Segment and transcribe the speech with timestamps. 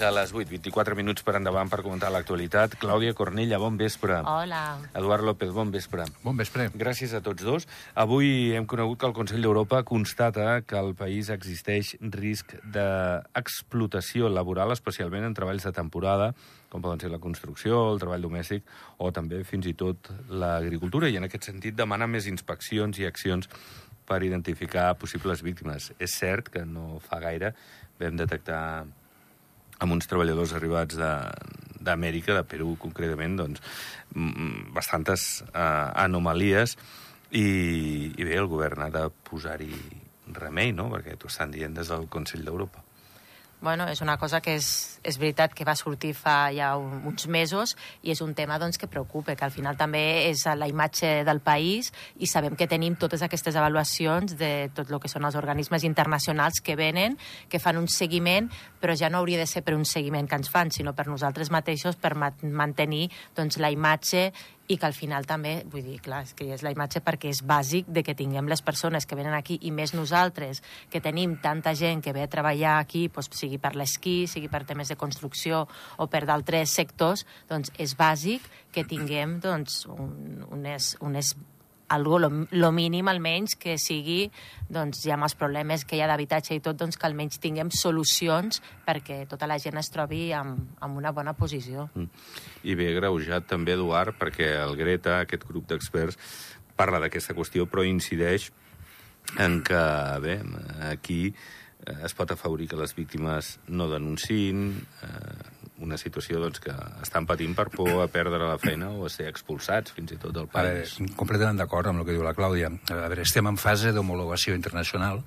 [0.00, 2.72] Fins a les 8, 24 minuts per endavant per comentar l'actualitat.
[2.80, 4.22] Clàudia Cornella, bon vespre.
[4.24, 4.60] Hola.
[4.96, 6.06] Eduard López, bon vespre.
[6.22, 6.70] Bon vespre.
[6.72, 7.66] Gràcies a tots dos.
[8.00, 14.72] Avui hem conegut que el Consell d'Europa constata que al país existeix risc d'explotació laboral,
[14.72, 16.30] especialment en treballs de temporada,
[16.72, 18.64] com poden ser la construcció, el treball domèstic
[19.04, 21.10] o també fins i tot l'agricultura.
[21.12, 23.52] I en aquest sentit demana més inspeccions i accions
[24.08, 25.92] per identificar possibles víctimes.
[26.00, 27.52] És cert que no fa gaire
[28.00, 28.62] vam detectar
[29.80, 33.64] amb uns treballadors arribats d'Amèrica, de, de Perú concretament, doncs,
[34.76, 36.76] bastantes uh, anomalies
[37.30, 37.46] i,
[38.10, 39.72] i bé, el govern ha de posar-hi
[40.36, 42.84] remei, no?, perquè t'ho estan dient des del Consell d'Europa.
[43.62, 44.66] Bueno, és una cosa que és,
[45.04, 48.88] és veritat que va sortir fa ja uns mesos i és un tema doncs, que
[48.88, 53.20] preocupa, que al final també és la imatge del país i sabem que tenim totes
[53.20, 57.18] aquestes avaluacions de tot el que són els organismes internacionals que venen,
[57.52, 58.48] que fan un seguiment,
[58.80, 61.52] però ja no hauria de ser per un seguiment que ens fan, sinó per nosaltres
[61.52, 64.30] mateixos per mantenir doncs, la imatge
[64.70, 67.42] i que al final també, vull dir, clar, és que és la imatge perquè és
[67.42, 70.62] bàsic de que tinguem les persones que venen aquí i més nosaltres,
[70.92, 74.62] que tenim tanta gent que ve a treballar aquí, doncs, sigui per l'esquí, sigui per
[74.68, 75.64] temes de construcció
[75.98, 81.34] o per d'altres sectors, doncs és bàsic que tinguem doncs, un, unes, unes
[81.90, 84.30] algo, lo, lo mínim almenys que sigui,
[84.70, 87.72] doncs ja amb els problemes que hi ha d'habitatge i tot, doncs que almenys tinguem
[87.74, 91.88] solucions perquè tota la gent es trobi amb, amb una bona posició.
[91.94, 92.08] Mm.
[92.70, 96.18] I bé, greujat també, Eduard, perquè el Greta, aquest grup d'experts,
[96.78, 98.50] parla d'aquesta qüestió, però incideix
[99.38, 99.82] en que,
[100.22, 100.40] bé,
[100.88, 104.68] aquí eh, es pot afavorir que les víctimes no denunciïn,
[105.02, 109.12] eh, una situació doncs, que estan patint per por a perdre la feina o a
[109.12, 110.98] ser expulsats fins i tot del país.
[110.98, 112.70] Veure, completament d'acord amb el que diu la Clàudia.
[112.90, 115.24] A veure, estem en fase d'homologació internacional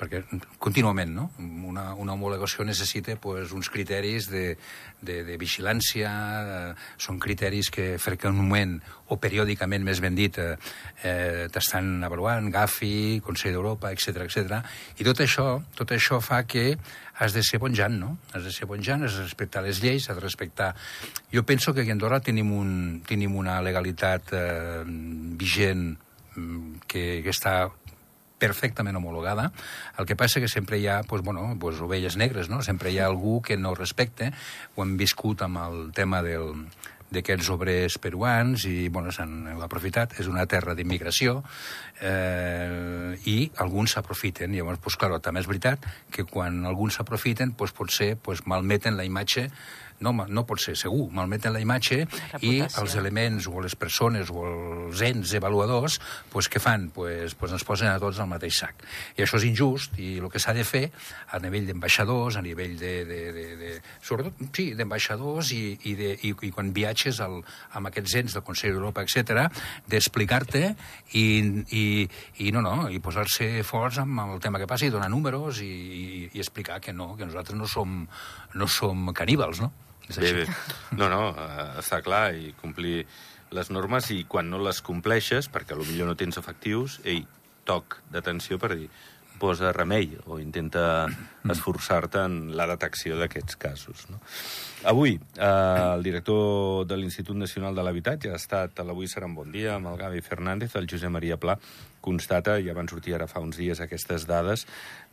[0.00, 0.22] perquè
[0.62, 1.26] contínuament no?
[1.68, 4.54] una, una homologació necessita pues, uns criteris de,
[5.02, 8.78] de, de vigilància, eh, són criteris que freqüentment
[9.10, 10.56] o periòdicament, més ben dit, eh,
[11.04, 14.60] eh, t'estan avaluant, GAFI, Consell d'Europa, etc etc.
[14.96, 16.70] I tot això, tot això fa que
[17.20, 18.14] has de ser bonjant, no?
[18.32, 20.72] Has de ser bonjant, has de respectar les lleis, has de respectar...
[21.30, 25.84] Jo penso que aquí a Andorra tenim, un, tenim una legalitat eh, vigent
[26.34, 27.68] mm, que, que està
[28.40, 29.50] perfectament homologada.
[30.00, 32.62] El que passa que sempre hi ha pues, bueno, pues, ovelles negres, no?
[32.64, 34.32] Sempre hi ha algú que no respecta.
[34.74, 36.64] Ho hem viscut amb el tema del,
[37.10, 41.40] d'aquests obrers peruans i bueno, s'han aprofitat, és una terra d'immigració
[42.00, 44.54] eh, i alguns s'aprofiten.
[44.54, 49.06] Llavors, pues, clar, també és veritat que quan alguns s'aprofiten, pues, potser pues, malmeten la
[49.08, 49.48] imatge
[50.00, 52.02] no, no pot ser segur, malmeten la imatge
[52.46, 55.98] i els elements o les persones o els ens avaluadors
[56.32, 56.88] pues, què fan?
[56.94, 58.84] Pues, pues ens posen a tots al mateix sac.
[59.16, 60.86] I això és injust i el que s'ha de fer
[61.30, 63.72] a nivell d'ambaixadors, a nivell de, de, de, de
[64.06, 67.40] sobretot, sí, d'ambaixadors i, i, de, i, i quan viatges al,
[67.76, 69.46] amb aquests ens del Consell d'Europa, etc,
[69.90, 70.64] d'explicar-te
[71.18, 71.26] i,
[71.76, 71.84] i,
[72.46, 75.70] i no, no, i posar-se forts amb el tema que passa i donar números i,
[75.70, 78.02] i, i explicar que no, que nosaltres no som,
[78.56, 79.72] no som caníbals, no?
[80.10, 80.46] És bé, bé.
[80.98, 83.04] No, no, eh, està clar, i complir
[83.54, 87.24] les normes, i quan no les compleixes, perquè potser no tens efectius, ei,
[87.68, 88.90] toc d'atenció per dir
[89.40, 91.08] posa remei o intenta
[91.48, 94.04] esforçar-te en la detecció d'aquests casos.
[94.12, 94.20] No?
[94.90, 95.46] Avui, eh,
[95.94, 99.78] el director de l'Institut Nacional de l'Habitatge ha estat a l'Avui serà un bon dia
[99.78, 101.56] amb el Gavi Fernández, el Josep Maria Pla,
[102.04, 104.66] constata, ja van sortir ara fa uns dies aquestes dades,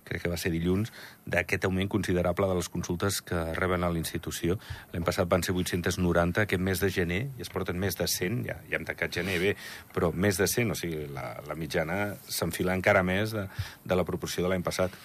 [0.07, 0.94] crec que va ser dilluns,
[1.28, 4.57] d'aquest augment considerable de les consultes que reben a l'institució.
[4.94, 8.41] L'any passat van ser 890, aquest mes de gener, i es porten més de 100,
[8.47, 9.53] ja, ja hem tancat gener bé,
[9.94, 13.48] però més de 100, o sigui, la, la mitjana s'enfila encara més de,
[13.86, 14.95] de la proporció de l'any passat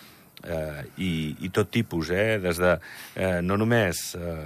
[0.44, 1.12] eh, i,
[1.46, 2.72] i tot tipus, eh, des de
[3.14, 4.36] eh, no només eh,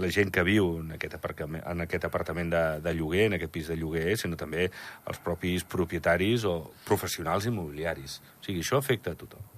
[0.00, 3.54] la gent que viu en aquest aparcament, en aquest apartament de, de lloguer, en aquest
[3.54, 4.68] pis de lloguer, sinó també
[5.10, 6.56] els propis propietaris o
[6.88, 8.20] professionals immobiliaris.
[8.40, 9.53] O sigui, això afecta a tothom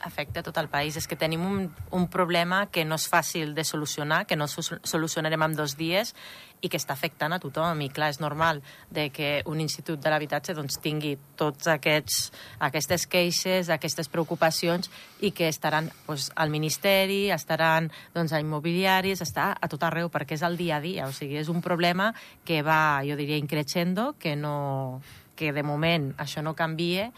[0.00, 0.96] afecta tot el país.
[0.96, 5.42] És que tenim un, un problema que no és fàcil de solucionar, que no solucionarem
[5.42, 6.14] en dos dies
[6.60, 7.80] i que està afectant a tothom.
[7.84, 12.32] I clar, és normal de que un institut de l'habitatge doncs, tingui tots aquests,
[12.68, 14.90] aquestes queixes, aquestes preocupacions
[15.20, 20.38] i que estaran doncs, al Ministeri, estaran doncs, a immobiliaris, està a tot arreu perquè
[20.38, 21.08] és el dia a dia.
[21.08, 22.12] O sigui, és un problema
[22.44, 25.00] que va, jo diria, increixendo, que, no,
[25.38, 27.10] que de moment això no canvia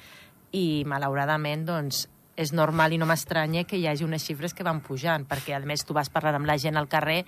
[0.56, 2.08] i malauradament doncs,
[2.40, 5.60] és normal i no m'estranya que hi hagi unes xifres que van pujant, perquè a
[5.60, 7.20] més tu vas parlar amb la gent al carrer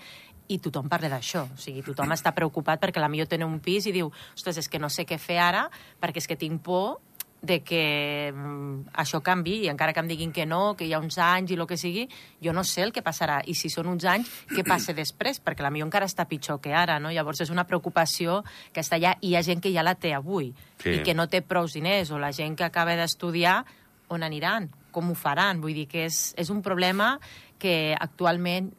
[0.49, 1.44] i tothom parla d'això.
[1.53, 4.69] O sigui, tothom està preocupat perquè la millor té un pis i diu ostres, és
[4.73, 5.69] que no sé què fer ara
[6.00, 7.00] perquè és que tinc por
[7.43, 11.00] de que mm, això canvi, i encara que em diguin que no, que hi ha
[11.03, 12.05] uns anys i el que sigui,
[12.41, 13.41] jo no sé el que passarà.
[13.50, 15.43] I si són uns anys, què passa després?
[15.43, 17.11] Perquè la millor encara està pitjor que ara, no?
[17.11, 20.15] Llavors és una preocupació que està allà, i hi ha gent que ja la té
[20.15, 20.94] avui, Sí.
[20.94, 23.65] i que no té prous diners, o la gent que acaba d'estudiar,
[24.08, 24.70] on aniran?
[24.93, 25.61] Com ho faran?
[25.65, 27.17] Vull dir que és, és un problema
[27.59, 28.71] que actualment,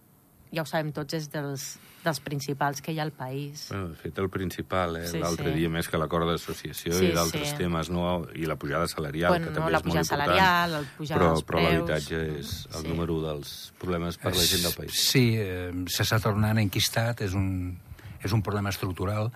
[0.54, 1.64] ja ho sabem tots, és dels,
[2.04, 3.70] dels principals que hi ha al país.
[3.72, 5.08] Bueno, de fet, el principal, eh?
[5.08, 5.56] Sí, l'altre sí.
[5.58, 7.56] dia, més que l'acord d'associació Sí, i d'altres sí.
[7.58, 8.26] temes, no?
[8.36, 10.38] i la pujada salarial, Bueno, que no, també la és molt pujada important.
[10.38, 12.88] salarial, el pujada però, dels però l'habitatge és el Sí.
[12.92, 15.00] número dels problemes per la gent del país.
[15.10, 17.80] Sí, eh, s'està tornant enquistat, és un,
[18.24, 19.32] és un problema estructural.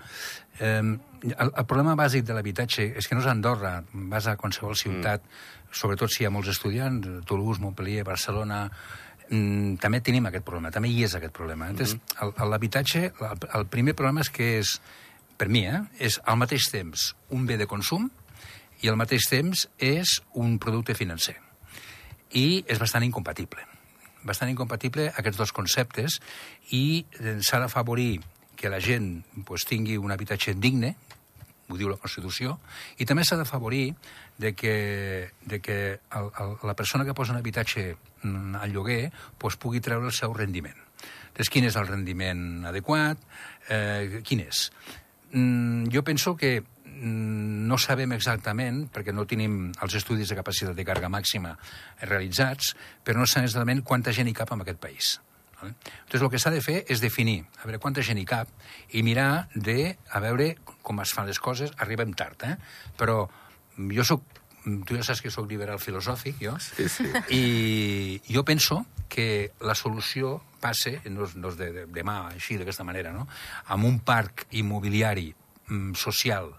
[0.60, 4.78] Eh, el, el problema bàsic de l'habitatge és que no és Andorra, vas a qualsevol
[4.78, 5.74] ciutat, mm.
[5.82, 8.66] sobretot si hi ha molts estudiants, Toulouse, Montpellier, Barcelona,
[9.30, 11.70] mm, també tenim aquest problema, també hi és aquest problema.
[11.74, 14.78] El- el- l'habitatge, el, el primer problema és que és,
[15.38, 18.10] per mi, eh, és al mateix temps un bé de consum
[18.82, 21.36] i al mateix temps és un producte financer
[22.34, 23.64] i és bastant incompatible.
[24.28, 26.20] Bastant incompatible aquests dos conceptes
[26.76, 28.20] i eh, s'ha d'afavorir
[28.58, 30.96] que la gent pues, tingui un habitatge digne,
[31.68, 32.58] ho diu la Constitució,
[33.00, 33.92] i també s'ha d'afavorir
[34.40, 35.78] de que, de que
[36.16, 37.90] el, el, la persona que posa un habitatge
[38.24, 40.78] mm, al lloguer pues, pugui treure el seu rendiment.
[41.38, 43.22] Doncs quin és el rendiment adequat?
[43.70, 44.68] Eh, quin és?
[45.34, 50.76] Mm, jo penso que mm, no sabem exactament, perquè no tenim els estudis de capacitat
[50.78, 51.54] de càrrega màxima
[52.02, 55.18] realitzats, però no sabem exactament quanta gent hi cap en aquest país.
[55.62, 55.74] Vale?
[55.84, 58.50] Entonces, el que s'ha de fer és definir, a veure quanta gent hi cap,
[58.94, 60.56] i mirar de, a veure
[60.86, 61.74] com es fan les coses.
[61.84, 62.56] Arribem tard, eh?
[62.98, 63.24] Però
[63.94, 64.24] jo sóc,
[64.86, 67.08] tu ja saps que sóc liberal filosòfic, jo, Sí, sí.
[67.34, 72.58] i jo penso que la solució passe, no és, no és de, de, demà així,
[72.60, 73.28] d'aquesta manera, no?
[73.74, 75.30] amb un parc immobiliari
[75.70, 76.52] mm, social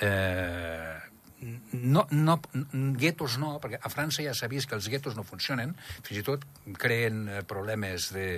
[0.00, 0.96] eh,
[1.72, 2.36] no, no,
[2.98, 5.74] guetos no, perquè a França ja s'ha vist que els guetos no funcionen,
[6.06, 6.46] fins i tot
[6.78, 8.28] creen eh, problemes de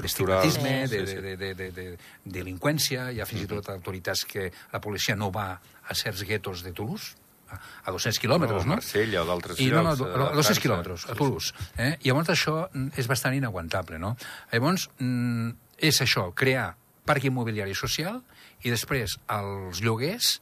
[0.00, 1.14] d'estigmatisme, de, sí.
[1.14, 5.16] de, de, de, de, de delinqüència, hi ha fins i tot autoritats que la policia
[5.16, 7.14] no va a certs guetos de Toulouse,
[7.48, 8.80] a, a 200 quilòmetres, No, a no?
[8.82, 10.60] Marsella o d'altres I no, no, llocs, de 200 França.
[10.64, 11.54] quilòmetres, a Toulouse.
[11.78, 11.94] Eh?
[12.02, 14.16] I llavors això mm, és bastant inaguantable, no?
[14.52, 15.54] Llavors, mm,
[15.88, 16.72] és això, crear
[17.08, 18.20] parc immobiliari social
[18.66, 20.38] i després els lloguers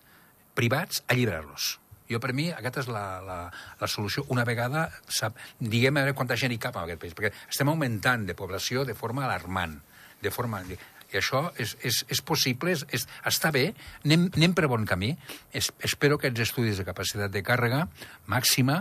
[0.56, 1.76] privats alliberar-los.
[2.10, 3.38] Jo, per mi, aquesta és la, la,
[3.80, 4.24] la solució.
[4.32, 7.72] Una vegada, sap, diguem a veure quanta gent hi cap en aquest país, perquè estem
[7.72, 9.80] augmentant de població de forma alarmant.
[10.22, 10.62] De forma...
[10.66, 13.68] I això és, és, és possible, és, és, està bé,
[14.04, 15.12] anem, anem per bon camí.
[15.54, 17.84] Es, espero que els estudis de capacitat de càrrega
[18.26, 18.80] màxima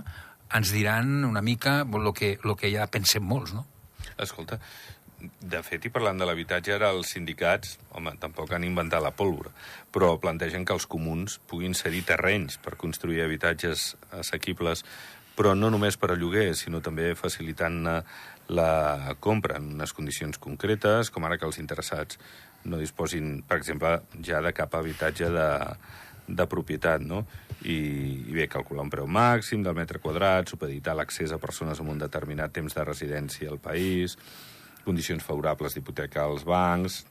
[0.56, 3.66] ens diran una mica el que, lo que ja pensem molts, no?
[4.22, 4.60] Escolta,
[5.42, 9.52] de fet, i parlant de l'habitatge, ara els sindicats, home, tampoc han inventat la pólvora,
[9.94, 14.86] però plantegen que els comuns puguin cedir terrenys per construir habitatges assequibles,
[15.36, 18.00] però no només per a lloguer, sinó també facilitant eh,
[18.56, 22.20] la compra en unes condicions concretes, com ara que els interessats
[22.66, 25.50] no disposin, per exemple, ja de cap habitatge de,
[26.28, 27.24] de propietat, no?
[27.66, 27.78] I,
[28.30, 32.02] I bé, calcular un preu màxim del metre quadrat, supeditar l'accés a persones amb un
[32.02, 34.18] determinat temps de residència al país,
[34.86, 37.04] condicions favorables d'hipotecar als bancs...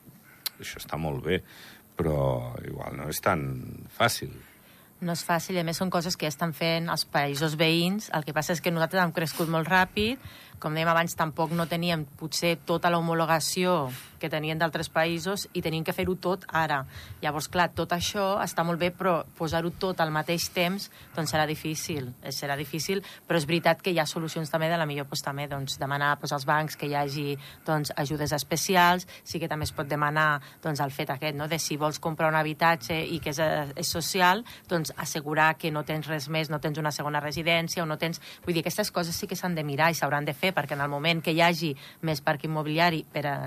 [0.55, 1.41] Això està molt bé,
[1.99, 3.41] però igual no és tan
[3.91, 4.31] fàcil.
[5.03, 8.07] No és fàcil, i a més són coses que ja estan fent els països veïns.
[8.15, 10.21] El que passa és que nosaltres hem crescut molt ràpid,
[10.59, 15.83] com dèiem abans, tampoc no teníem potser tota l'homologació que tenien d'altres països i tenim
[15.85, 16.81] que fer-ho tot ara.
[17.21, 21.45] Llavors, clar, tot això està molt bé, però posar-ho tot al mateix temps doncs serà
[21.49, 22.11] difícil.
[22.21, 25.23] Eh, Serà difícil, però és veritat que hi ha solucions també de la millor doncs,
[25.23, 29.65] també doncs, demanar doncs, als bancs que hi hagi doncs, ajudes especials, sí que també
[29.65, 31.47] es pot demanar doncs, el fet aquest, no?
[31.47, 35.71] de si vols comprar un habitatge i que és, eh, és social, doncs assegurar que
[35.71, 38.21] no tens res més, no tens una segona residència o no tens...
[38.45, 40.83] Vull dir, aquestes coses sí que s'han de mirar i s'hauran de fer, perquè en
[40.85, 41.71] el moment que hi hagi
[42.05, 43.37] més parc immobiliari per a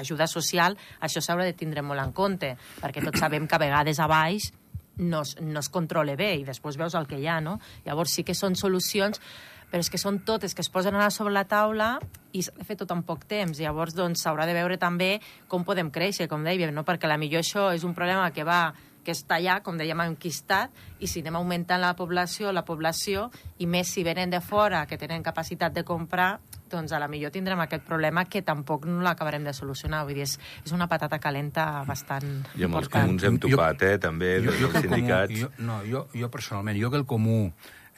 [0.00, 4.00] ajuda social, això s'haurà de tindre molt en compte, perquè tots sabem que a vegades
[4.00, 4.50] a baix
[4.98, 7.58] no es, no es controla bé i després veus el que hi ha, no?
[7.86, 9.22] Llavors sí que són solucions
[9.68, 11.98] però és que són totes que es posen ara sobre la taula
[12.32, 13.58] i s'ha de fer tot en poc temps.
[13.60, 16.86] Llavors, doncs, s'haurà de veure també com podem créixer, com dèiem, no?
[16.88, 18.72] perquè la millor això és un problema que va
[19.08, 20.68] que està allà, com dèiem, enquistat,
[21.00, 24.98] i si anem augmentant la població, la població, i més si venen de fora, que
[25.00, 26.34] tenen capacitat de comprar,
[26.68, 30.02] doncs a la millor tindrem aquest problema que tampoc no l'acabarem de solucionar.
[30.04, 30.34] Vull dir, és,
[30.66, 32.28] és una patata calenta bastant
[32.60, 34.96] I amb els comuns hem Jo- topat, eh, també, jo, dels jo que el comú,
[34.98, 35.40] sindicats.
[35.40, 37.38] jo, no, jo, jo personalment, jo que el comú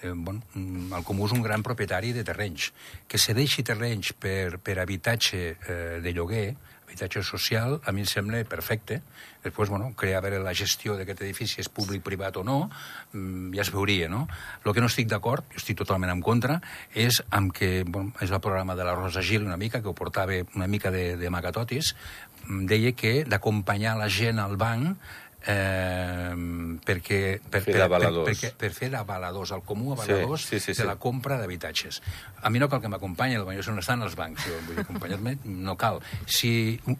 [0.02, 2.70] eh, bueno, mm, el comú és un gran propietari de terrenys.
[3.10, 6.54] Que cedeixi terrenys per, per habitatge eh, de lloguer,
[6.90, 9.00] habitatge social, a mi em sembla perfecte.
[9.44, 12.68] Després, bueno, crear veure la gestió d'aquest edifici és públic, privat o no,
[13.12, 14.26] mm, ja es veuria, no?
[14.64, 16.60] El que no estic d'acord, jo estic totalment en contra,
[16.94, 19.94] és amb que, bueno, és el programa de la Rosa Gil una mica, que ho
[19.94, 21.94] portava una mica de, de magatotis,
[22.46, 24.98] mm, deia que d'acompanyar la gent al banc
[25.46, 26.34] eh,
[26.84, 30.72] perquè, per, Fer per, per, perquè, per fer d'avaladors, el comú avaladors Sí, sí, sí,
[30.72, 30.88] de sí.
[30.88, 32.00] la compra d'habitatges.
[32.42, 35.76] A mi no cal que m'acompanyi, potser on estan els bancs, jo, vull acompanyar-me no
[35.80, 36.00] cal.
[36.26, 36.52] Si,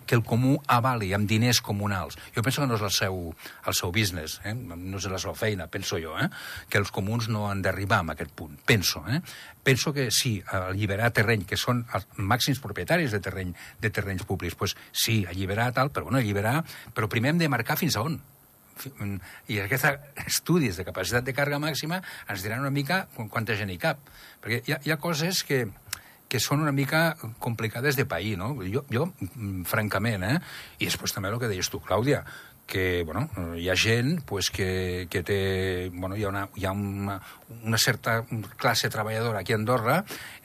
[0.07, 3.21] que el comú avali amb diners comunals, jo penso que no és el seu,
[3.67, 4.55] el seu business, eh?
[4.55, 6.29] no és la seva feina, penso jo, eh?
[6.69, 9.05] que els comuns no han d'arribar a aquest punt, penso.
[9.09, 9.21] Eh?
[9.63, 14.57] Penso que sí, alliberar terreny, que són els màxims propietaris de terreny de terrenys públics,
[14.57, 16.63] pues sí, alliberar tal, però bueno, alliberar,
[16.95, 18.21] però primer hem de marcar fins a on
[19.49, 19.87] i aquests
[20.27, 23.99] estudis de capacitat de càrrega màxima ens diran una mica qu- quanta gent hi cap.
[24.43, 25.65] Perquè hi ha, hi ha coses que,
[26.31, 28.53] que són una mica complicades de pair, no?
[28.63, 30.39] Jo, jo mm, francament, eh?
[30.79, 32.23] I després també el que deies tu, Clàudia,
[32.71, 33.25] que bueno,
[33.59, 35.39] hi ha gent pues, que, que té...
[35.93, 37.17] Bueno, hi ha, una, hi ha una,
[37.65, 38.21] una certa
[38.57, 39.97] classe treballadora aquí a Andorra,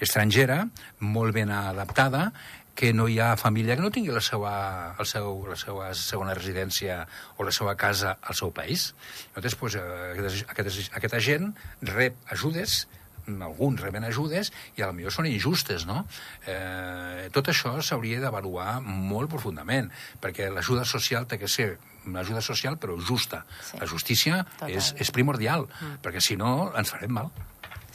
[0.02, 0.64] estrangera,
[1.06, 2.32] molt ben adaptada,
[2.76, 4.52] que no hi ha família que no tingui la seva,
[5.00, 7.06] el seu, la seva segona residència
[7.38, 8.92] o la seva casa al seu país.
[9.36, 11.54] Llavors, pues, eh, aquesta, aquesta, aquesta gent
[11.96, 12.84] rep ajudes
[13.26, 16.04] alguns reben ajudes i a lo millor són injustes, no?
[16.46, 19.90] Eh, tot això s'hauria d'avaluar molt profundament,
[20.22, 21.72] perquè l'ajuda social té que ser
[22.06, 23.44] una ajuda social però justa.
[23.66, 23.80] Sí.
[23.82, 24.76] La justícia Total.
[24.78, 26.00] és, és primordial, mm.
[26.06, 27.32] perquè si no ens farem mal.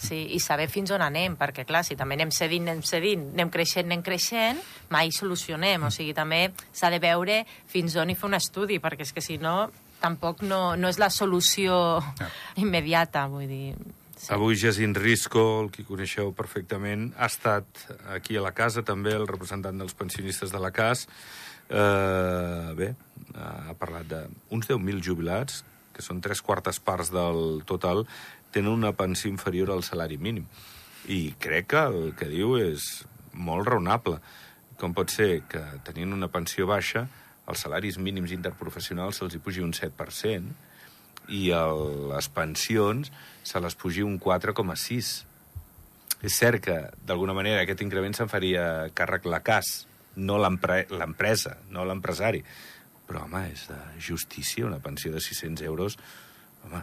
[0.00, 3.50] Sí, i saber fins on anem, perquè, clar, si també anem cedint, anem cedint, anem
[3.52, 5.84] creixent, anem creixent, mai solucionem.
[5.84, 9.24] O sigui, també s'ha de veure fins on hi fa un estudi, perquè és que
[9.24, 9.68] si no,
[10.00, 12.00] tampoc no, no és la solució
[12.64, 13.74] immediata, vull dir...
[14.20, 14.28] Sí.
[14.36, 19.24] Avui Jacint Risco, el que coneixeu perfectament, ha estat aquí a la casa, també el
[19.28, 21.06] representant dels pensionistes de la CAS.
[21.70, 22.90] Eh, bé,
[23.32, 25.62] ha parlat d'uns 10.000 jubilats,
[25.96, 28.04] que són tres quartes parts del total,
[28.52, 30.46] tenen una pensió inferior al salari mínim.
[31.08, 34.18] I crec que el que diu és molt raonable.
[34.80, 37.06] Com pot ser que tenint una pensió baixa,
[37.50, 40.52] els salaris mínims interprofessionals se'ls hi pugi un 7%,
[41.30, 43.10] i el, les pensions
[43.46, 45.10] se les pugi un 4,6.
[46.26, 46.76] És cert que,
[47.06, 48.64] d'alguna manera, aquest increment se'n faria
[48.96, 52.42] càrrec la CAS, no l'empre- l'empresa, no l'empresari.
[53.08, 55.96] Però, home, és de justícia una pensió de 600 euros.
[56.66, 56.82] Home,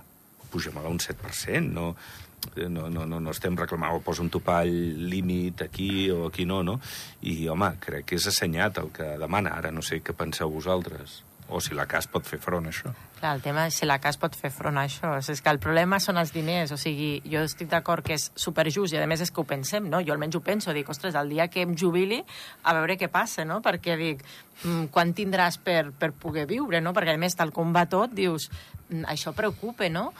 [0.51, 1.93] pugem-la un 7%, no,
[2.55, 4.71] no, no, no, no estem reclamant o posa un topall
[5.09, 6.79] límit aquí o aquí no, no?
[7.21, 9.57] I, home, crec que és assenyat el que demana.
[9.57, 11.23] Ara no sé què penseu vosaltres.
[11.47, 12.89] O si la CAS pot fer front a això.
[13.21, 15.13] Clar, el tema és si la CAS pot fer front a això.
[15.15, 16.73] És que el problema són els diners.
[16.75, 19.87] O sigui, jo estic d'acord que és superjust i, a més, és que ho pensem,
[19.87, 20.01] no?
[20.03, 20.75] Jo almenys ho penso.
[20.75, 22.19] Dic, ostres, el dia que em jubili,
[22.67, 23.61] a veure què passa, no?
[23.63, 24.25] Perquè dic,
[24.65, 26.91] mm, quan tindràs per, per poder viure, no?
[26.93, 28.49] Perquè, a més, tal com va tot, dius,
[28.89, 30.11] mm, això preocupa, no?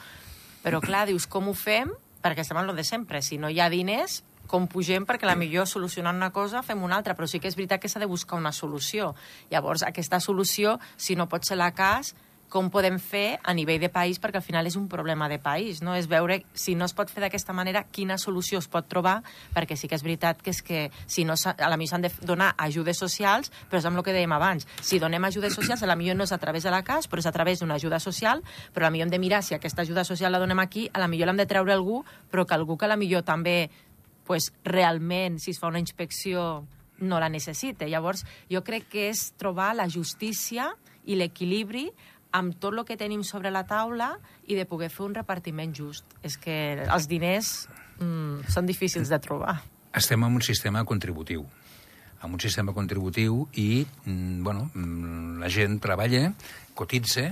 [0.64, 1.92] Però, clar, dius, com ho fem?
[2.22, 3.22] Perquè estem en lo de sempre.
[3.22, 6.96] Si no hi ha diners, com pugem perquè la millor solucionant una cosa fem una
[6.96, 9.12] altra, però sí que és veritat que s'ha de buscar una solució.
[9.52, 12.14] Llavors, aquesta solució, si no pot ser la cas,
[12.48, 15.82] com podem fer a nivell de país, perquè al final és un problema de país,
[15.84, 15.94] no?
[15.94, 19.20] És veure si no es pot fer d'aquesta manera, quina solució es pot trobar,
[19.54, 22.12] perquè sí que és veritat que és que si no a la millor s'han de
[22.22, 24.66] donar ajudes socials, però és amb el que dèiem abans.
[24.80, 27.20] Si donem ajudes socials, a la millor no és a través de la CAS, però
[27.20, 29.82] és a través d'una ajuda social, però a la millor hem de mirar si aquesta
[29.82, 32.78] ajuda social la donem aquí, a la millor l'hem de treure algú, però que algú
[32.78, 33.70] que a la millor també
[34.28, 36.66] pues, realment, si es fa una inspecció,
[36.98, 37.86] no la necessita.
[37.86, 40.72] Llavors, jo crec que és trobar la justícia
[41.08, 41.88] i l'equilibri
[42.32, 44.16] amb tot el que tenim sobre la taula
[44.46, 46.04] i de poder fer un repartiment just.
[46.22, 47.68] És que els diners
[48.00, 49.60] mm, són difícils de trobar.
[49.96, 51.46] Estem en un sistema contributiu
[52.20, 56.32] amb un sistema contributiu i mm, bueno, mm, la gent treballa,
[56.74, 57.28] cotitza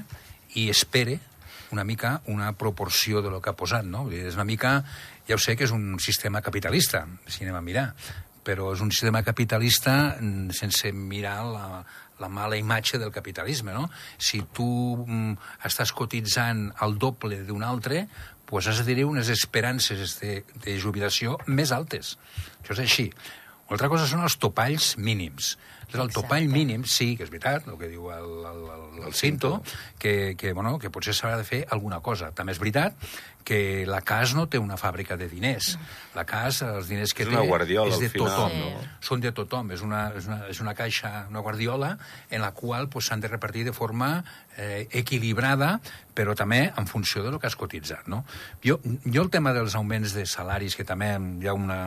[0.54, 1.16] i espera
[1.74, 4.06] una mica una proporció de lo que ha posat, no?
[4.10, 4.82] És una mica...
[5.26, 7.88] Ja ho sé que és un sistema capitalista, si anem a mirar,
[8.46, 11.66] però és un sistema capitalista mm, sense mirar la,
[12.22, 13.88] la mala imatge del capitalisme, no?
[14.18, 14.68] Si tu
[15.02, 15.34] mm,
[15.66, 18.06] estàs cotitzant el doble d'un altre,
[18.46, 22.14] pues has de tenir unes esperances de, de jubilació més altes.
[22.62, 23.08] Això és així.
[23.66, 25.56] Una altra cosa són els topalls mínims.
[25.90, 26.54] Llavors, el topall Exacte.
[26.54, 29.56] mínim, sí, que és veritat, el que diu el, el, el, el Cinto,
[29.98, 32.30] que, que, bueno, que potser s'haurà de fer alguna cosa.
[32.34, 32.94] També és veritat
[33.46, 35.76] que la CAS no té una fàbrica de diners.
[36.16, 38.56] La CAS, els diners que És una té, guardiola, és de al final, tothom.
[38.58, 38.96] no?
[39.06, 39.70] Són de tothom.
[39.76, 41.92] És una, és una, és una caixa, una guardiola,
[42.28, 44.24] en la qual pues, s'han de repartir de forma
[44.58, 45.76] eh, equilibrada,
[46.16, 48.10] però també en funció de lo que has cotitzat.
[48.10, 48.24] No?
[48.66, 51.80] Jo, jo el tema dels augments de salaris, que també hi ha una...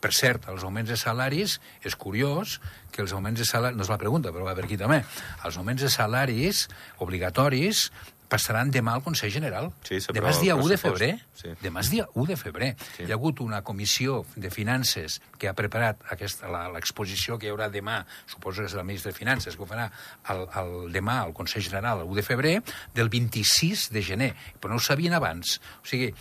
[0.00, 2.60] Per cert, els augments de salaris és curiós
[2.94, 3.76] que els augments de salaris...
[3.76, 5.02] No és la pregunta, però va per aquí també.
[5.44, 6.68] Els augments de salaris
[7.04, 7.90] obligatoris
[8.28, 9.70] passaran demà al Consell General.
[9.88, 11.10] Sí, demà és dia el 1 de febrer.
[11.34, 11.48] Sí.
[11.62, 12.70] Demà és dia 1 de febrer.
[12.96, 13.06] Sí.
[13.06, 17.50] Hi ha hagut una comissió de finances que ha preparat aquesta, la- l'exposició que hi
[17.54, 19.90] haurà demà, suposo que és el ministre de Finances, que ho farà
[20.34, 22.56] el, el, demà al Consell General, el 1 de febrer,
[22.94, 24.34] del 26 de gener.
[24.60, 25.58] Però no ho sabien abans.
[25.82, 26.12] O sigui,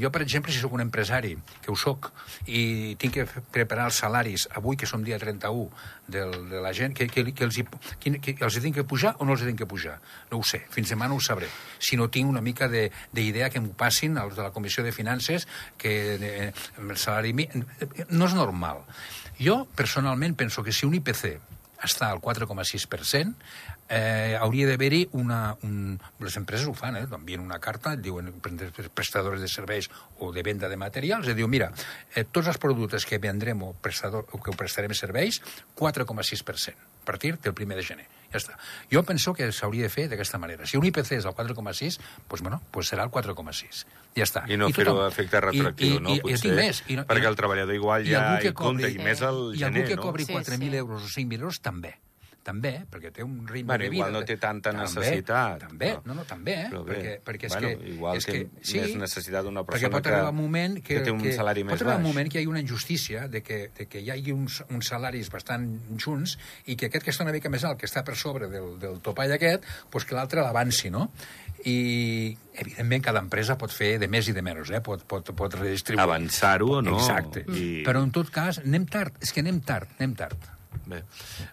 [0.00, 2.08] jo, per exemple, si sóc un empresari, que ho sóc,
[2.50, 5.68] i tinc que preparar els salaris avui, que som dia 31,
[6.10, 7.64] del, de la gent, que, que, que, els hi,
[8.02, 10.00] que, que els hi tinc que pujar o no els hi tinc que pujar?
[10.32, 11.46] No ho sé, fins demà no ho sabré.
[11.78, 14.92] Si no tinc una mica de- d'idea que m'ho passin els de la Comissió de
[14.92, 15.46] Finances,
[15.78, 17.32] que eh, el salari...
[18.10, 18.82] No és normal.
[19.38, 21.38] Jo, personalment, penso que si un IPC
[21.86, 23.34] està al 4,6%,
[23.90, 25.56] eh, hauria d'haver-hi una...
[25.66, 27.06] Un, les empreses ho fan, eh?
[27.16, 31.48] envien una carta, diuen pre- prestadors de serveis o de venda de materials, i diu,
[31.50, 31.72] mira,
[32.14, 35.40] eh, tots els productes que vendrem o, prestador, o que prestarem serveis,
[35.78, 38.06] 4,6%, a partir del primer de gener.
[38.30, 38.54] Ja està.
[38.92, 40.62] Jo penso que s'hauria de fer d'aquesta manera.
[40.66, 41.96] Si un IPC és el 4,6,
[42.30, 43.80] doncs, bueno, doncs serà el 4,6.
[44.14, 44.44] Ja està.
[44.46, 46.10] I no fer-ho efecte retroactiu, no?
[46.10, 46.82] I, i, i, Potser, i més.
[46.86, 49.80] I no, perquè no- el treballador igual ja hi compta, i més al I algú
[49.80, 50.02] gener, que no?
[50.06, 50.76] cobri Sí, 4.000 sí.
[50.76, 51.96] euros o 5.000 euros també
[52.42, 53.98] també, perquè té un ritme Bueno, de vida.
[54.06, 56.68] igual no té tanta També, necessitat, També, però- no, no, també, eh?
[56.70, 57.88] Però bé, perquè, perquè és bueno, que...
[57.90, 60.94] igual és té que, més necessitat d'una perquè persona pot que- arribar un moment que,
[60.94, 62.14] que té un salari més pot arribar un baix.
[62.14, 65.28] moment que hi ha una injustícia de que, de que hi hagi uns, uns salaris
[65.30, 65.68] bastant
[66.00, 68.78] junts i que aquest que està una mica més alt, que està per sobre del,
[68.80, 71.10] del topall aquest, doncs que l'altre l'avanci, no?
[71.68, 74.80] I, evidentment, cada empresa pot fer de més i de menys, eh?
[74.80, 76.00] pot, pot, pot redistribuir.
[76.06, 76.96] Avançar-ho o no.
[76.96, 77.44] Exacte.
[77.52, 79.12] I- Però, en tot cas, anem tard.
[79.20, 80.38] És que anem tard, anem tard.
[80.86, 81.02] Bé,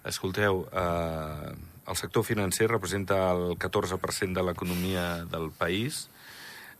[0.06, 1.52] escolteu, eh,
[1.88, 6.08] el sector financer representa el 14% de l'economia del país,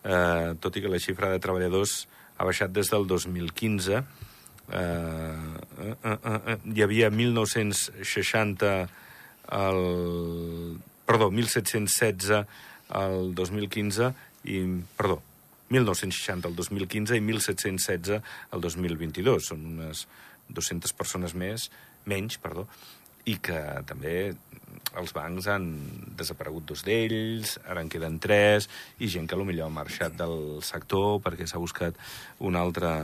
[0.04, 4.02] eh, tot i que la xifra de treballadors ha baixat des del 2015.
[4.02, 4.04] Eh,
[5.80, 6.18] eh, eh,
[6.54, 8.74] eh, hi havia 1.960
[9.58, 10.78] el...
[11.08, 12.46] Perdó, 1.716
[13.02, 14.62] el 2015 i...
[15.00, 15.22] Perdó,
[15.72, 18.22] 1.960 el 2015 i 1.716
[18.52, 19.52] el 2022.
[19.54, 20.06] Són unes
[20.48, 21.70] 200 persones més,
[22.08, 22.68] menys, perdó,
[23.28, 24.34] i que també
[24.98, 25.68] els bancs han
[26.18, 28.70] desaparegut dos d'ells, ara en queden tres,
[29.04, 32.00] i gent que potser ha marxat del sector perquè s'ha buscat
[32.40, 32.96] una altra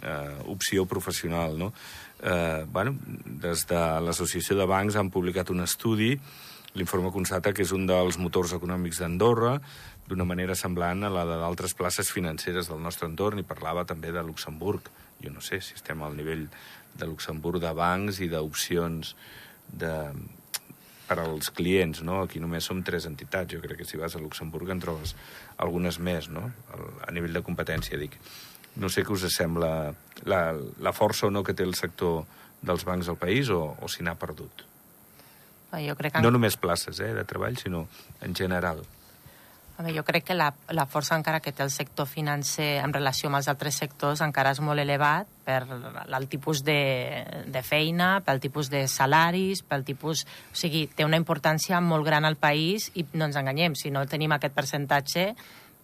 [0.00, 1.58] eh, opció professional.
[1.58, 1.72] No?
[2.22, 2.96] Eh, bueno,
[3.44, 6.14] des de l'Associació de Bancs han publicat un estudi
[6.74, 9.60] L'informe constata que és un dels motors econòmics d'Andorra,
[10.10, 14.24] d'una manera semblant a la d'altres places financeres del nostre entorn, i parlava també de
[14.26, 14.90] Luxemburg.
[15.22, 16.48] Jo no sé si estem al nivell
[16.94, 19.14] de Luxemburg de bancs i d'opcions
[19.68, 19.94] de,
[21.08, 22.22] per als clients, no?
[22.24, 23.52] Aquí només som tres entitats.
[23.52, 25.14] Jo crec que si vas a Luxemburg en trobes
[25.56, 26.48] algunes més, no?
[27.04, 28.18] A nivell de competència, dic.
[28.80, 29.94] No sé què us sembla
[30.26, 30.40] la,
[30.82, 32.24] la força o no que té el sector
[32.64, 34.64] dels bancs al país o, o si n'ha perdut.
[35.74, 36.22] Jo crec que...
[36.22, 37.86] No només places eh, de treball, sinó
[38.22, 38.84] en general.
[39.76, 43.26] Home, jo crec que la, la força encara que té el sector financer en relació
[43.26, 46.78] amb els altres sectors encara és molt elevat per el tipus de,
[47.50, 50.22] de feina, pel tipus de salaris, pel tipus...
[50.54, 54.06] O sigui, té una importància molt gran al país i no ens enganyem, si no
[54.06, 55.26] tenim aquest percentatge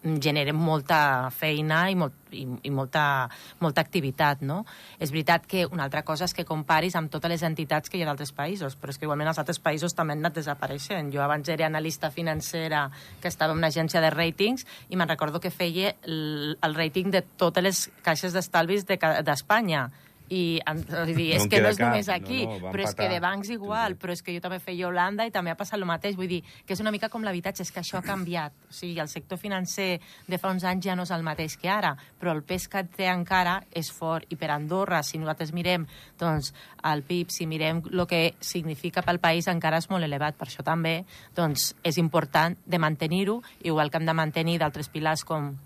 [0.02, 3.28] generem molta feina i, molt, i, i molta,
[3.60, 4.62] molta activitat, no?
[4.98, 8.04] És veritat que una altra cosa és que comparis amb totes les entitats que hi
[8.04, 11.12] ha d'altres països, però és que igualment els altres països també han anat desapareixent.
[11.12, 12.86] Jo abans era analista financera
[13.20, 17.12] que estava en una agència de ratings i me'n recordo que feia el, el rating
[17.12, 19.88] de totes les caixes d'estalvis d'Espanya.
[19.90, 22.70] De, i vull dir, és No que no és cap, només no, aquí, no, va
[22.70, 23.14] però és que empatar.
[23.14, 25.86] de bancs igual, però és que jo també feia Holanda i també ha passat el
[25.90, 26.14] mateix.
[26.16, 28.54] Vull dir, que és una mica com l'habitatge, és que això ha canviat.
[28.70, 31.68] O sigui, el sector financer de fa uns anys ja no és el mateix que
[31.68, 34.26] ara, però el pes que té encara és fort.
[34.30, 35.88] I per Andorra, si nosaltres mirem
[36.18, 36.52] doncs,
[36.84, 40.38] el PIB, si mirem el que significa pel país, encara és molt elevat.
[40.38, 41.00] Per això també
[41.34, 45.56] doncs, és important de mantenir-ho, igual que hem de mantenir d'altres pilars com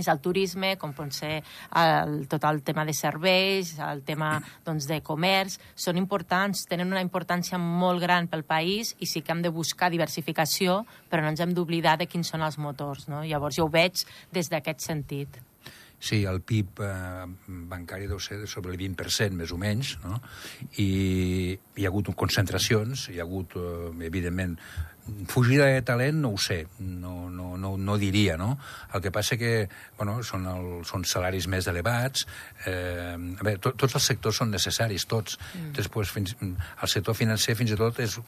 [0.00, 1.40] és el turisme, com pot ser
[1.76, 7.04] el, tot el tema de serveis, el tema doncs, de comerç, són importants, tenen una
[7.04, 11.44] importància molt gran pel país i sí que hem de buscar diversificació, però no ens
[11.44, 13.08] hem d'oblidar de quins són els motors.
[13.08, 13.24] No?
[13.26, 15.40] Llavors jo ho veig des d'aquest sentit.
[15.98, 17.24] Sí, el PIB eh,
[17.66, 20.20] bancari deu ser sobre el 20%, més o menys, no?
[20.78, 20.90] I
[21.58, 24.54] hi ha hagut concentracions, hi ha hagut, eh, evidentment,
[25.26, 28.58] fugida de talent no ho sé, no, no, no, no diria, no?
[28.94, 32.26] El que passa que, bueno, són, el, són salaris més elevats,
[32.66, 35.38] eh, a veure, to, tots els sectors són necessaris, tots.
[35.54, 35.72] Mm.
[35.78, 38.18] Després, fins, el sector financer, fins i tot, és,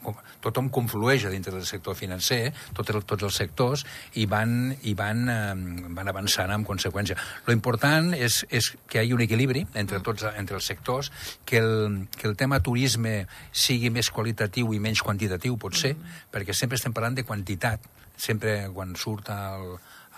[0.43, 3.85] tothom conflueix a dintre del sector financer, tot el, tots els sectors,
[4.21, 7.17] i van, i van, eh, van avançant en conseqüència.
[7.47, 11.11] Lo important és, és que hi hagi un equilibri entre tots entre els sectors,
[11.45, 16.19] que el, que el tema turisme sigui més qualitatiu i menys quantitatiu, potser, mm.
[16.33, 17.87] perquè sempre estem parlant de quantitat.
[18.17, 19.77] Sempre quan surt el,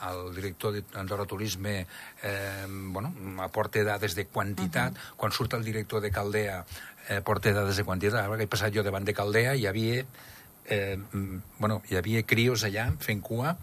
[0.10, 1.86] el director d'Andorra Turisme
[2.24, 3.14] eh, bueno,
[3.44, 5.16] aporta dades de quantitat, uh -huh.
[5.18, 6.66] quan surt el director de Caldea
[7.10, 8.24] eh, porta dades de quantitat.
[8.24, 10.06] Ara que he passat jo davant de Caldea hi havia
[10.70, 10.98] eh,
[11.60, 13.56] bueno, hi havia crios allà fent cua,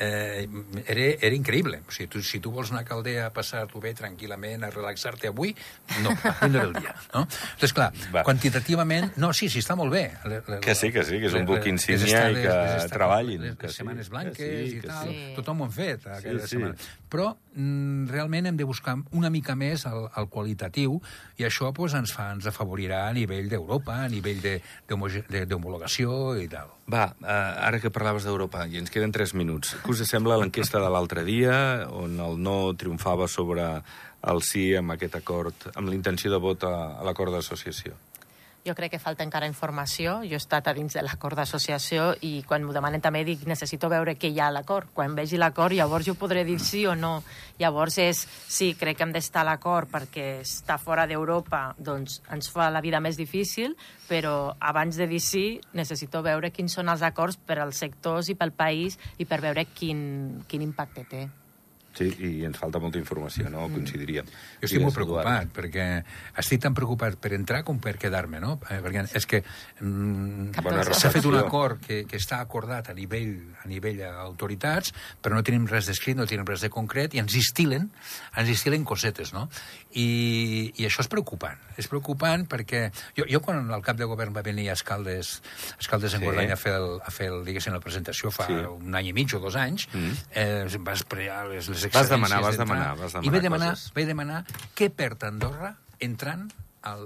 [0.00, 0.46] eh,
[0.86, 1.80] era, era increïble.
[1.88, 5.30] O sigui, tu, si tu vols anar a Caldea a passar-t'ho bé tranquil·lament, a relaxar-te
[5.30, 5.54] avui,
[6.02, 6.94] no, avui no era el dia.
[7.14, 7.24] No?
[7.26, 8.24] Entonces, clar, Va.
[8.26, 9.12] quantitativament...
[9.20, 10.04] No, sí, sí, està molt bé.
[10.24, 12.58] Le, le, que sí, que sí, que és un buc insígnia i que
[12.92, 13.48] treballin.
[13.48, 15.24] Les, que les setmanes sí, blanques sí, i tal, sí.
[15.38, 16.92] tothom ho han fet aquella sí, setmana.
[17.12, 20.96] Però mm, realment hem de buscar una mica més el, el qualitatiu
[21.38, 24.42] i això pues, ens, fa, ens afavorirà a nivell d'Europa, a nivell
[25.48, 26.72] d'homologació i tal.
[26.90, 27.28] Va, uh,
[27.68, 31.24] ara que parlaves d'Europa, i ens queden 3 minuts, què us sembla l'enquesta de l'altre
[31.24, 31.54] dia,
[31.94, 33.68] on el no triomfava sobre
[34.24, 37.94] el sí amb aquest acord, amb l'intenció de vot a, a l'acord d'associació?
[38.64, 40.22] Jo crec que falta encara informació.
[40.24, 43.90] Jo he estat a dins de l'acord d'associació i quan m'ho demanen també dic necessito
[43.92, 44.88] veure què hi ha a l'acord.
[44.96, 47.18] Quan vegi l'acord llavors jo podré dir sí o no.
[47.60, 52.48] Llavors és, sí, crec que hem d'estar a l'acord perquè està fora d'Europa, doncs ens
[52.48, 53.76] fa la vida més difícil,
[54.08, 55.46] però abans de dir sí
[55.76, 59.68] necessito veure quins són els acords per als sectors i pel país i per veure
[59.76, 61.26] quin, quin impacte té.
[61.94, 63.68] Sí, i ens falta molta informació, no?
[63.68, 63.78] Mm.
[63.78, 64.30] Coincidiríem.
[64.58, 65.52] Jo estic molt preocupat, Eduard.
[65.54, 65.84] perquè
[66.42, 68.56] estic tan preocupat per entrar com per quedar-me, no?
[68.66, 69.40] Eh, perquè és que
[69.78, 70.56] mm,
[70.90, 74.90] s'ha fet un acord que, que està acordat a nivell, a nivell autoritats,
[75.22, 77.86] però no tenim res d'escrit, no tenim res de concret, i ens instilen,
[78.34, 79.46] ens instilen cosetes, no?
[79.94, 81.62] I, i això és preocupant.
[81.78, 85.36] És preocupant perquè jo, jo quan el cap de govern va venir a Escaldes,
[85.76, 86.26] a Escaldes en sí.
[86.26, 88.58] Guardany a fer, el, a fer el, diguéssim, la presentació fa sí.
[88.66, 90.20] un any i mig o dos anys, mm.
[90.42, 93.92] eh, va esperar les, les Vas demanar, vas demanar, vas demanar I vaig demanar, coses.
[93.96, 94.44] vaig demanar
[94.78, 96.48] què perd Andorra entrant
[96.84, 97.04] al,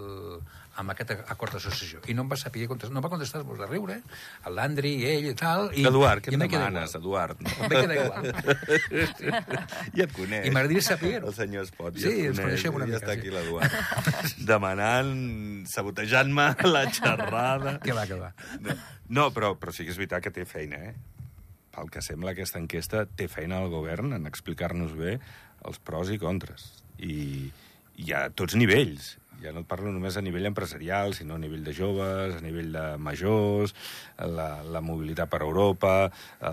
[0.78, 2.00] amb aquest acord d'associació.
[2.10, 3.98] I no em va saber contestar, no va contestar, vos de riure,
[4.46, 5.68] el Landry i ell i tal.
[5.74, 7.40] I, Eduard, què em demanes, Eduard?
[7.42, 7.50] No?
[7.50, 8.28] Em va quedar igual.
[9.98, 10.46] ja et coneix.
[10.46, 13.02] I m'agradaria saber El senyor Espot, ja sí, ens coneixem una ja mica.
[13.02, 13.78] està aquí l'Eduard.
[14.50, 15.14] Demanant,
[15.70, 17.78] sabotejant-me la xerrada.
[17.82, 18.32] que va, que va.
[19.08, 20.96] No, però, però sí que és veritat que té feina, eh?
[21.78, 25.18] Pel que sembla, aquesta enquesta té feina al govern en explicar-nos bé
[25.68, 26.64] els pros i contres.
[26.98, 27.52] I,
[28.02, 31.64] i a tots nivells ja no et parlo només a nivell empresarial, sinó a nivell
[31.66, 33.74] de joves, a nivell de majors,
[34.18, 36.52] la, la mobilitat per Europa, eh,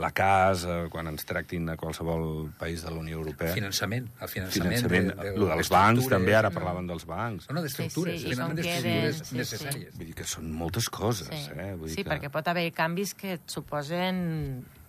[0.00, 3.54] la casa, quan ens tractin a qualsevol país de la Unió Europea.
[3.56, 4.76] Finançament, el finançament.
[4.78, 7.48] finançament de, de, lo dels bancs, també, ara parlaven dels bancs.
[7.50, 9.90] No, no, d'estructures, sí, sí, finalment d'estructures sí, necessàries.
[9.90, 9.98] Sí.
[9.98, 11.56] Vull dir que són moltes coses, sí.
[11.56, 11.72] eh?
[11.76, 12.10] Vull dir sí, que...
[12.10, 14.81] perquè pot haver canvis que et suposen no, no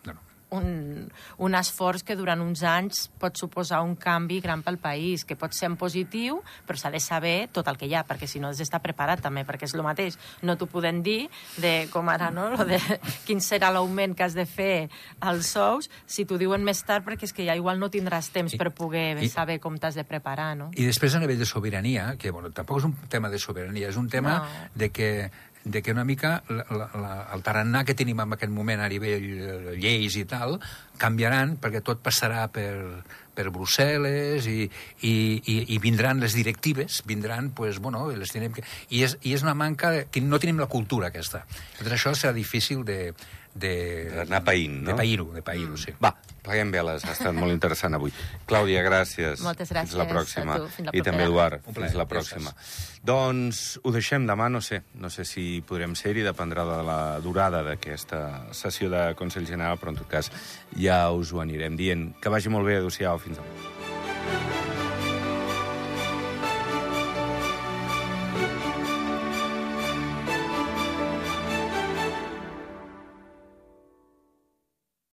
[0.53, 5.37] un, un esforç que durant uns anys pot suposar un canvi gran pel país, que
[5.39, 8.41] pot ser en positiu, però s'ha de saber tot el que hi ha, perquè si
[8.41, 10.17] no has d'estar preparat també, perquè és el mateix.
[10.45, 11.27] No t'ho podem dir
[11.61, 12.79] de com ara, no?, lo de
[13.27, 14.89] quin serà l'augment que has de fer
[15.19, 18.53] als sous, si t'ho diuen més tard, perquè és que ja igual no tindràs temps
[18.53, 20.71] I, per poder i, saber com t'has de preparar, no?
[20.77, 23.99] I després a nivell de sobirania, que bueno, tampoc és un tema de sobirania, és
[23.99, 24.69] un tema no.
[24.75, 25.09] de que
[25.63, 29.27] de que una mica la, la, el tarannà que tenim en aquest moment a nivell
[29.69, 30.57] de lleis i tal
[30.99, 34.57] canviaran perquè tot passarà per, per Brussel·les i,
[35.01, 38.63] i, i, i vindran les directives, vindran, pues, bueno, les tenim que...
[38.93, 39.93] I és, I és una manca...
[40.11, 41.43] Que no tenim la cultura aquesta.
[41.79, 42.99] Llavors això serà difícil de...
[43.53, 43.73] de
[44.27, 44.91] Anar païnt, no?
[44.91, 45.95] De pair-ho, de pair-ho, sí.
[46.03, 48.13] Va, pleguem veles, ha estat molt interessant avui.
[48.49, 49.41] Clàudia, gràcies.
[49.45, 50.55] Moltes gràcies Fins la pròxima.
[50.55, 52.53] a tu, fins la I també, Eduard, Un fins la pròxima.
[53.03, 54.81] Doncs ho deixem demà, no sé.
[54.95, 59.95] No sé si podrem ser-hi, dependrà de la durada d'aquesta sessió de Consell General, però
[59.95, 60.31] en tot cas
[60.77, 62.11] ja us ho anirem dient.
[62.21, 64.52] Que vagi molt bé, adéu-siau, fins demà.